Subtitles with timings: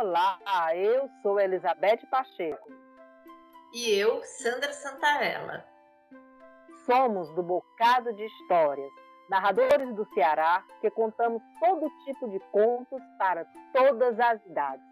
[0.00, 0.38] Olá,
[0.74, 2.70] eu sou Elizabeth Pacheco.
[3.74, 5.62] E eu, Sandra Santarella.
[6.86, 8.90] Somos do Bocado de Histórias,
[9.28, 13.44] narradores do Ceará que contamos todo tipo de contos para
[13.74, 14.82] todas as idades.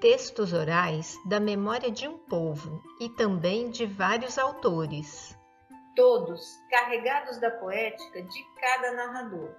[0.00, 5.38] Textos orais da memória de um povo e também de vários autores.
[5.94, 9.54] Todos carregados da poética de cada narrador.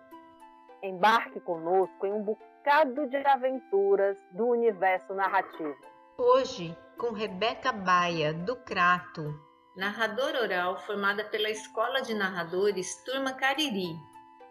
[0.81, 2.57] Embarque conosco em um bocado
[3.09, 5.77] de aventuras do universo narrativo.
[6.17, 9.33] Hoje, com Rebeca Baia, do Crato,
[9.77, 13.95] narradora oral formada pela Escola de Narradores Turma Cariri,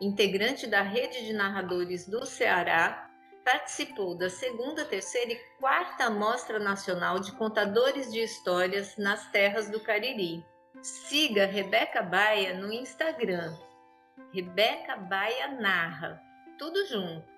[0.01, 3.11] integrante da rede de narradores do Ceará,
[3.45, 9.79] participou da segunda, terceira e quarta Mostra Nacional de Contadores de Histórias nas terras do
[9.81, 10.43] Cariri.
[10.83, 13.55] Siga Rebeca Baia no Instagram
[14.33, 16.21] Rebeca Baia narra.
[16.59, 17.36] Tudo junto.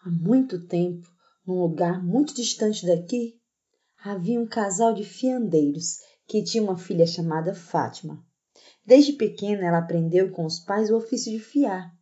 [0.00, 1.08] Há muito tempo,
[1.46, 3.40] num lugar muito distante daqui,
[4.04, 8.24] havia um casal de fiandeiros que tinha uma filha chamada Fátima.
[8.86, 11.92] Desde pequena ela aprendeu com os pais o ofício de fiar,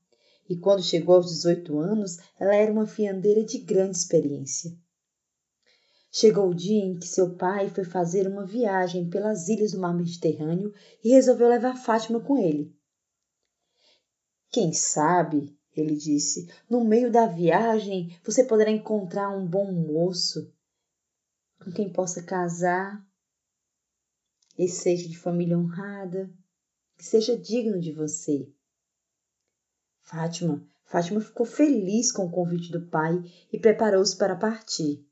[0.48, 4.77] e quando chegou aos 18 anos, ela era uma fiandeira de grande experiência.
[6.12, 9.94] Chegou o dia em que seu pai foi fazer uma viagem pelas ilhas do mar
[9.94, 10.72] Mediterrâneo
[11.03, 12.75] e resolveu levar Fátima com ele.
[14.50, 20.52] Quem sabe, ele disse, no meio da viagem você poderá encontrar um bom moço
[21.62, 23.05] com quem possa casar
[24.58, 26.30] e seja de família honrada
[26.97, 28.50] que seja digno de você.
[30.00, 33.20] Fátima, Fátima ficou feliz com o convite do pai
[33.52, 35.04] e preparou-se para partir.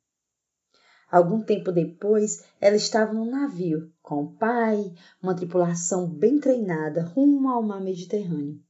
[1.11, 7.48] Algum tempo depois, ela estava num navio com o pai, uma tripulação bem treinada rumo
[7.51, 8.64] ao mar Mediterrâneo.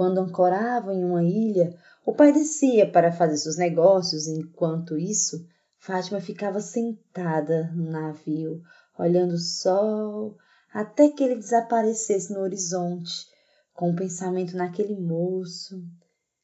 [0.00, 5.46] Quando ancoravam em uma ilha, o pai descia para fazer seus negócios, enquanto isso,
[5.76, 8.62] Fátima ficava sentada no navio,
[8.98, 10.38] olhando o sol,
[10.72, 13.26] até que ele desaparecesse no horizonte,
[13.74, 15.76] com o um pensamento naquele moço,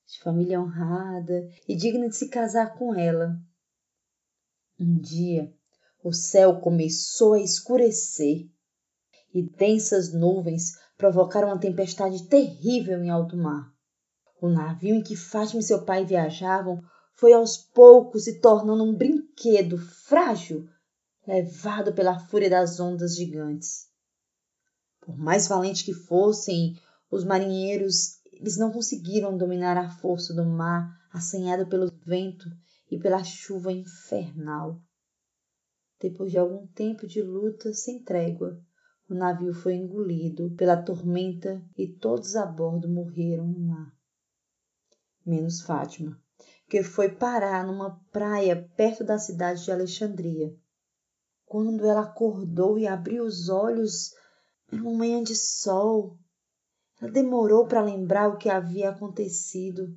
[0.06, 3.40] de família honrada e digna de se casar com ela.
[4.78, 5.50] Um dia,
[6.04, 8.50] o céu começou a escurecer
[9.32, 13.72] e densas nuvens provocaram uma tempestade terrível em alto mar.
[14.40, 16.82] O navio em que Fátima e seu pai viajavam
[17.14, 20.68] foi aos poucos se tornando um brinquedo frágil,
[21.26, 23.88] levado pela fúria das ondas gigantes.
[25.00, 26.78] Por mais valentes que fossem
[27.10, 32.50] os marinheiros, eles não conseguiram dominar a força do mar assanhado pelo vento
[32.90, 34.80] e pela chuva infernal.
[35.98, 38.60] Depois de algum tempo de luta sem trégua,
[39.08, 43.96] o navio foi engolido pela tormenta e todos a bordo morreram no mar.
[45.24, 46.20] Menos Fátima,
[46.68, 50.56] que foi parar numa praia perto da cidade de Alexandria.
[51.44, 54.12] Quando ela acordou e abriu os olhos,
[54.72, 56.18] era uma manhã de sol.
[57.00, 59.96] Ela demorou para lembrar o que havia acontecido.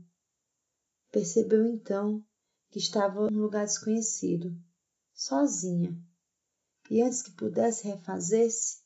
[1.11, 2.23] Percebeu então
[2.69, 4.55] que estava num lugar desconhecido,
[5.11, 5.99] sozinha.
[6.91, 8.83] E antes que pudesse refazer-se,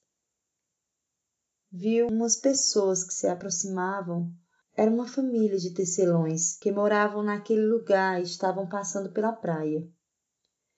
[1.75, 4.31] viu umas pessoas que se aproximavam.
[4.78, 9.89] Era uma família de tecelões que moravam naquele lugar e estavam passando pela praia.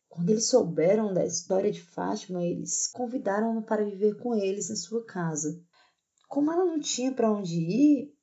[0.08, 5.06] Quando eles souberam da história de Fátima, eles convidaram-na para viver com eles em sua
[5.06, 5.62] casa.
[6.30, 8.16] Como ela não tinha para onde ir,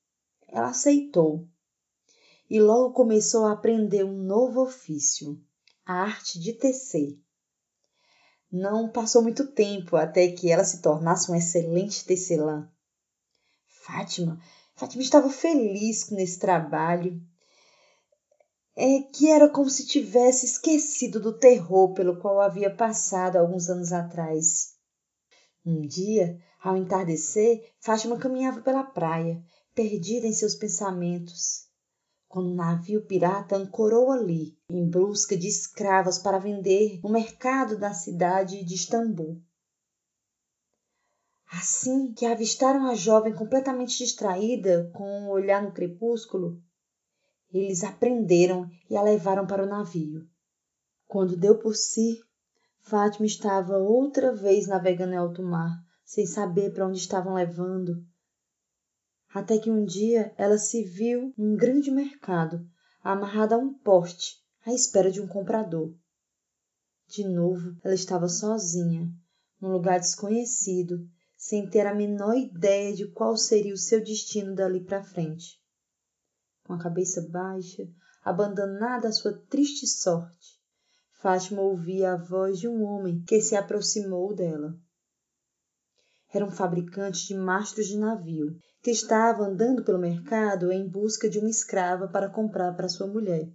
[0.49, 1.47] ela aceitou
[2.49, 5.39] e logo começou a aprender um novo ofício,
[5.84, 7.22] a arte de tecer.
[8.53, 12.69] Não passou muito tempo até que ela se tornasse uma excelente tecelã.
[13.67, 14.39] Fátima,
[14.75, 17.19] Fátima estava feliz nesse trabalho
[18.77, 23.93] é que era como se tivesse esquecido do terror pelo qual havia passado alguns anos
[23.93, 24.75] atrás.
[25.65, 29.43] Um dia, ao entardecer, Fátima caminhava pela praia,
[29.75, 31.69] perdida em seus pensamentos,
[32.33, 37.93] quando um navio pirata ancorou ali, em busca de escravos para vender no mercado da
[37.93, 39.39] cidade de Istambul.
[41.47, 46.59] Assim que avistaram a jovem completamente distraída, com um olhar no crepúsculo,
[47.53, 50.27] eles a prenderam e a levaram para o navio.
[51.07, 52.19] Quando deu por si,
[52.81, 58.03] Fátima estava outra vez navegando em alto mar, sem saber para onde estavam levando.
[59.34, 62.69] Até que um dia ela se viu num grande mercado,
[63.03, 64.37] amarrada a um poste,
[64.67, 65.95] à espera de um comprador.
[67.09, 69.11] De novo, ela estava sozinha,
[69.61, 74.84] num lugar desconhecido, sem ter a menor ideia de qual seria o seu destino dali
[74.84, 75.59] para frente.
[76.65, 77.89] Com a cabeça baixa,
[78.23, 80.63] abandonada à sua triste sorte,
[81.23, 84.77] Fátima ouvia a voz de um homem que se aproximou dela.
[86.34, 91.39] Era um fabricante de mastros de navio que estava andando pelo mercado em busca de
[91.39, 93.49] uma escrava para comprar para sua mulher.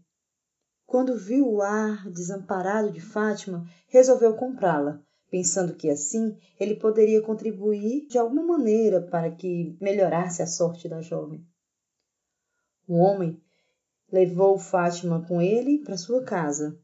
[0.86, 8.08] Quando viu o ar desamparado de Fátima, resolveu comprá-la, pensando que assim ele poderia contribuir
[8.08, 11.46] de alguma maneira para que melhorasse a sorte da jovem.
[12.88, 13.38] O homem
[14.10, 16.80] levou Fátima com ele para sua casa,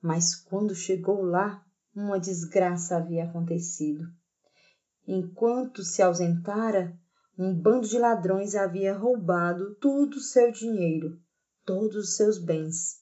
[0.00, 1.62] mas quando chegou lá,
[1.94, 4.06] uma desgraça havia acontecido.
[5.06, 6.98] Enquanto se ausentara,
[7.38, 11.16] um bando de ladrões havia roubado todo o seu dinheiro,
[11.64, 13.00] todos os seus bens.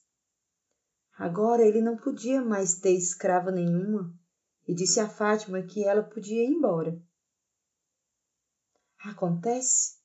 [1.17, 4.13] Agora ele não podia mais ter escrava nenhuma
[4.67, 7.01] e disse a Fátima que ela podia ir embora.
[9.03, 9.97] Acontece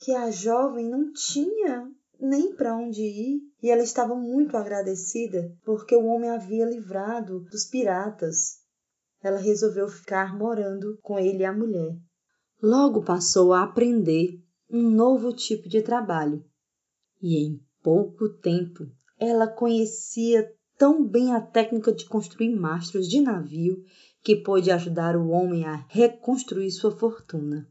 [0.00, 1.88] que a jovem não tinha
[2.18, 7.64] nem para onde ir e ela estava muito agradecida porque o homem havia livrado dos
[7.66, 8.58] piratas.
[9.22, 12.07] Ela resolveu ficar morando com ele e a mulher.
[12.60, 16.44] Logo passou a aprender um novo tipo de trabalho.
[17.22, 23.82] E em pouco tempo ela conhecia tão bem a técnica de construir mastros de navio
[24.22, 27.68] que pôde ajudar o homem a reconstruir sua fortuna.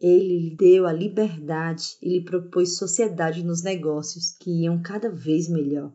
[0.00, 5.48] Ele lhe deu a liberdade e lhe propôs sociedade nos negócios, que iam cada vez
[5.48, 5.92] melhor.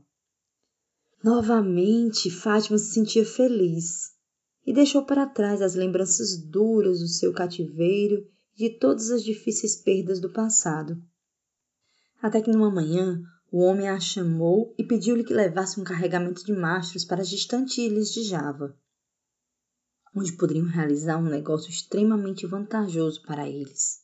[1.24, 4.13] Novamente, Fátima se sentia feliz
[4.66, 8.26] e deixou para trás as lembranças duras do seu cativeiro
[8.58, 11.02] e de todas as difíceis perdas do passado.
[12.22, 13.22] Até que numa manhã
[13.52, 17.78] o homem a chamou e pediu-lhe que levasse um carregamento de mastros para as distantes
[17.78, 18.76] ilhas de Java,
[20.16, 24.02] onde poderiam realizar um negócio extremamente vantajoso para eles.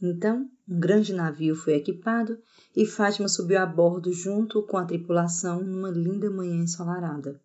[0.00, 2.38] Então, um grande navio foi equipado
[2.74, 7.40] e Fátima subiu a bordo junto com a tripulação numa linda manhã ensolarada.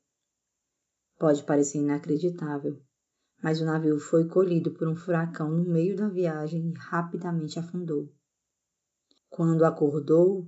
[1.17, 2.79] Pode parecer inacreditável,
[3.41, 8.13] mas o navio foi colhido por um furacão no meio da viagem e rapidamente afundou.
[9.29, 10.47] Quando acordou,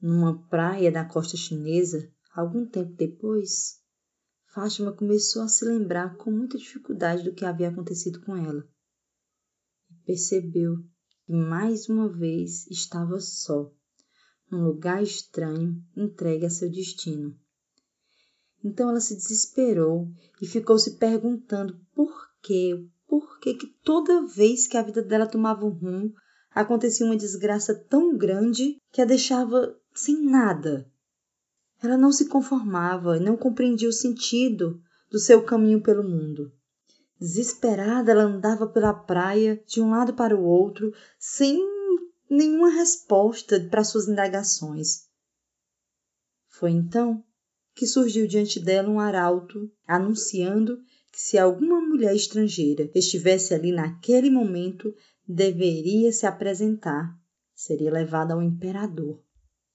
[0.00, 3.80] numa praia da costa chinesa, algum tempo depois,
[4.52, 8.68] Fátima começou a se lembrar com muita dificuldade do que havia acontecido com ela.
[10.04, 10.78] Percebeu
[11.24, 13.72] que mais uma vez estava só,
[14.50, 17.38] num lugar estranho, entregue a seu destino.
[18.62, 20.08] Então ela se desesperou
[20.40, 25.26] e ficou se perguntando por quê, por que que toda vez que a vida dela
[25.26, 26.14] tomava um rumo,
[26.50, 30.90] acontecia uma desgraça tão grande que a deixava sem nada.
[31.82, 34.80] Ela não se conformava e não compreendia o sentido
[35.10, 36.52] do seu caminho pelo mundo.
[37.18, 41.58] Desesperada, ela andava pela praia de um lado para o outro, sem
[42.28, 45.08] nenhuma resposta para suas indagações.
[46.48, 47.24] Foi então
[47.74, 50.78] que surgiu diante dela um arauto anunciando
[51.12, 54.94] que se alguma mulher estrangeira estivesse ali naquele momento,
[55.26, 57.14] deveria se apresentar,
[57.54, 59.22] seria levada ao imperador.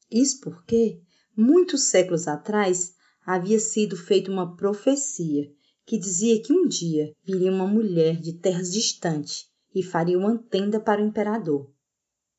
[0.10, 1.02] Isso porque,
[1.36, 2.94] muitos séculos atrás,
[3.26, 5.52] havia sido feita uma profecia
[5.86, 10.80] que dizia que um dia viria uma mulher de terras distantes e faria uma tenda
[10.80, 11.72] para o imperador.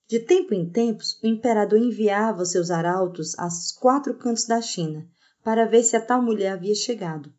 [0.08, 5.08] De tempo em tempos, o imperador enviava seus arautos aos quatro cantos da China
[5.46, 7.32] para ver se a tal mulher havia chegado.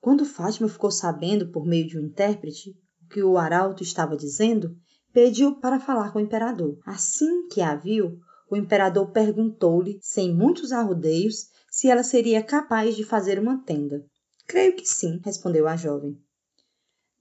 [0.00, 4.76] Quando Fátima ficou sabendo, por meio de um intérprete, o que o arauto estava dizendo,
[5.12, 6.80] pediu para falar com o imperador.
[6.84, 8.18] Assim que a viu,
[8.50, 14.04] o imperador perguntou-lhe, sem muitos arrodeios, se ela seria capaz de fazer uma tenda.
[14.44, 16.20] Creio que sim, respondeu a jovem.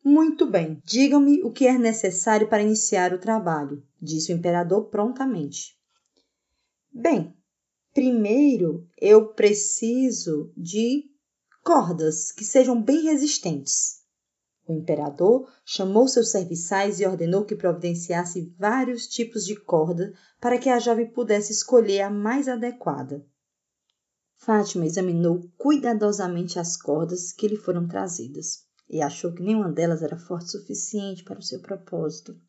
[0.03, 5.77] Muito bem, digam-me o que é necessário para iniciar o trabalho, disse o imperador prontamente.
[6.91, 7.35] Bem,
[7.93, 11.11] Primeiro, eu preciso de
[11.61, 14.01] cordas que sejam bem resistentes.
[14.65, 20.69] O imperador chamou seus serviçais e ordenou que providenciasse vários tipos de corda para que
[20.69, 23.25] a jovem pudesse escolher a mais adequada.
[24.37, 30.17] Fátima examinou cuidadosamente as cordas que lhe foram trazidas e achou que nenhuma delas era
[30.17, 32.39] forte o suficiente para o seu propósito.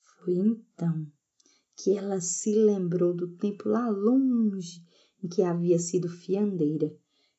[0.00, 1.06] Foi então
[1.76, 4.82] que ela se lembrou do tempo lá longe
[5.22, 6.90] em que havia sido fiandeira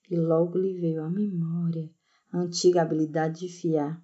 [0.09, 1.91] e logo lhe veio à memória
[2.31, 4.01] a antiga habilidade de fiar.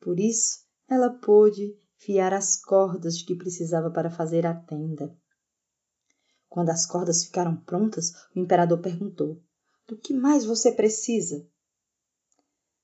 [0.00, 5.16] Por isso, ela pôde fiar as cordas que precisava para fazer a tenda.
[6.48, 9.42] Quando as cordas ficaram prontas, o imperador perguntou:
[9.86, 11.46] Do que mais você precisa?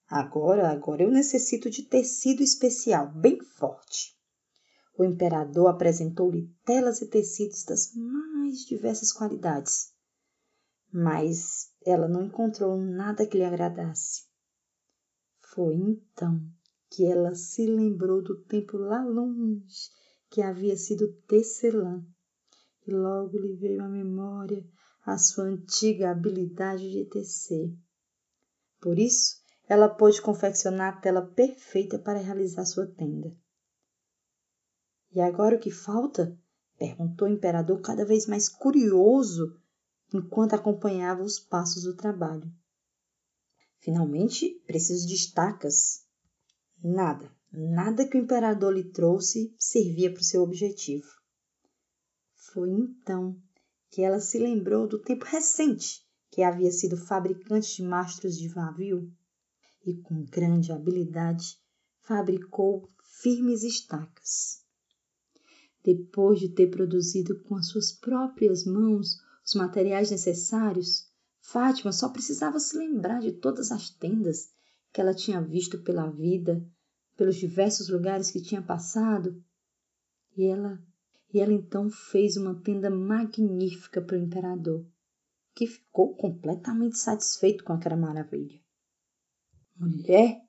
[0.09, 4.15] Agora, agora eu necessito de tecido especial, bem forte.
[4.97, 9.93] O imperador apresentou-lhe telas e tecidos das mais diversas qualidades,
[10.93, 14.23] mas ela não encontrou nada que lhe agradasse.
[15.53, 16.41] Foi então
[16.91, 19.91] que ela se lembrou do tempo lá longe
[20.31, 22.05] que havia sido tecelã
[22.87, 24.65] e logo lhe veio à memória
[25.05, 27.73] a sua antiga habilidade de tecer.
[28.81, 33.37] Por isso, ela pôde confeccionar a tela perfeita para realizar sua tenda.
[35.15, 36.37] E agora o que falta?
[36.77, 39.57] perguntou o imperador cada vez mais curioso
[40.13, 42.53] enquanto acompanhava os passos do trabalho.
[43.79, 46.05] Finalmente, preciso de estacas.
[46.83, 51.07] Nada, nada que o imperador lhe trouxe servia para o seu objetivo.
[52.35, 53.41] Foi então
[53.91, 59.13] que ela se lembrou do tempo recente que havia sido fabricante de mastros de navio
[59.87, 61.57] e, com grande habilidade,
[62.01, 62.91] fabricou
[63.23, 64.64] firmes estacas.
[65.85, 72.59] Depois de ter produzido com as suas próprias mãos os materiais necessários, Fátima só precisava
[72.59, 74.49] se lembrar de todas as tendas
[74.91, 76.67] que ela tinha visto pela vida,
[77.15, 79.45] pelos diversos lugares que tinha passado,
[80.35, 80.83] e ela
[81.33, 84.87] e ela então fez uma tenda magnífica para o imperador,
[85.53, 88.61] que ficou completamente satisfeito com aquela maravilha.
[89.77, 90.41] Mulher,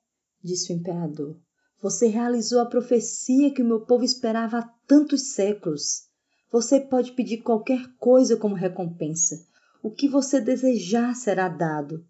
[0.44, 1.42] disse o imperador,
[1.86, 6.10] você realizou a profecia que o meu povo esperava há tantos séculos.
[6.52, 9.48] Você pode pedir qualquer coisa como recompensa.
[9.84, 12.04] O que você desejar será dado.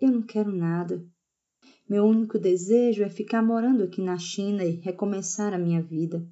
[0.00, 1.06] Eu não quero nada.
[1.88, 6.28] Meu único desejo é ficar morando aqui na China e recomeçar a minha vida.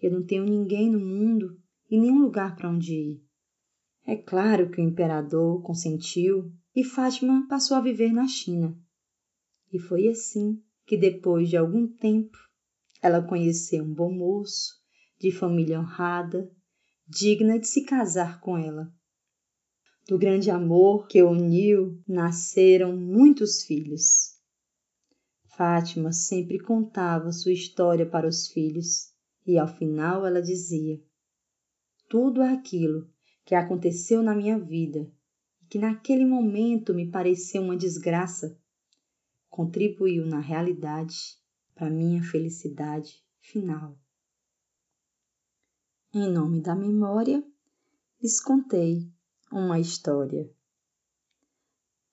[0.00, 1.60] Eu não tenho ninguém no mundo
[1.90, 3.24] e nenhum lugar para onde ir.
[4.06, 8.78] É claro que o imperador consentiu e Fátima passou a viver na China.
[9.72, 12.38] E foi assim que depois de algum tempo
[13.00, 14.74] ela conheceu um bom moço,
[15.18, 16.50] de família honrada,
[17.06, 18.92] digna de se casar com ela.
[20.06, 24.34] Do grande amor que uniu nasceram muitos filhos.
[25.56, 29.12] Fátima sempre contava sua história para os filhos
[29.46, 31.00] e ao final ela dizia:
[32.08, 33.08] Tudo aquilo
[33.44, 35.10] que aconteceu na minha vida
[35.62, 38.58] e que naquele momento me pareceu uma desgraça
[39.54, 41.38] contribuiu na realidade
[41.76, 43.96] para minha felicidade final.
[46.12, 47.40] Em nome da memória,
[48.20, 49.08] lhes contei
[49.52, 50.50] uma história.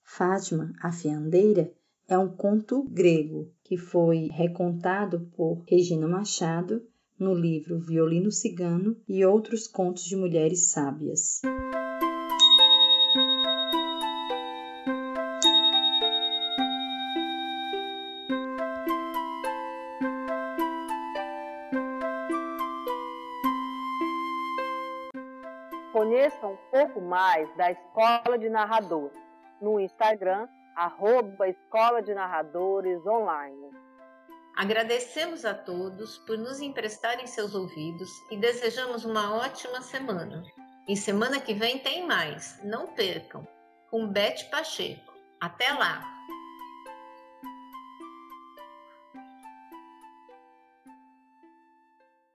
[0.04, 1.74] Fátima, a fiandeira,
[2.06, 6.86] é um conto grego que foi recontado por Regina Machado
[7.18, 11.40] no livro Violino Cigano e outros contos de mulheres sábias.
[26.82, 29.16] Pouco mais da Escola de Narradores
[29.60, 33.70] no Instagram, arroba Escola de Narradores Online.
[34.56, 40.42] Agradecemos a todos por nos emprestarem seus ouvidos e desejamos uma ótima semana.
[40.88, 43.46] E semana que vem tem mais, não percam,
[43.88, 45.14] com Bete Pacheco.
[45.40, 46.11] Até lá!